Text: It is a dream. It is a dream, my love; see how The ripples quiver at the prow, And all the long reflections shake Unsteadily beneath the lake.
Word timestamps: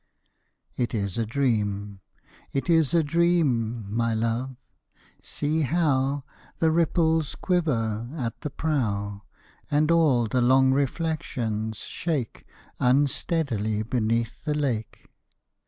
It 0.75 0.95
is 0.95 1.19
a 1.19 1.27
dream. 1.27 1.99
It 2.53 2.71
is 2.71 2.95
a 2.95 3.03
dream, 3.03 3.85
my 3.95 4.15
love; 4.15 4.55
see 5.21 5.61
how 5.61 6.23
The 6.57 6.71
ripples 6.71 7.35
quiver 7.35 8.09
at 8.17 8.41
the 8.41 8.49
prow, 8.49 9.21
And 9.69 9.91
all 9.91 10.25
the 10.25 10.41
long 10.41 10.71
reflections 10.73 11.77
shake 11.81 12.47
Unsteadily 12.79 13.83
beneath 13.83 14.43
the 14.43 14.55
lake. 14.55 15.07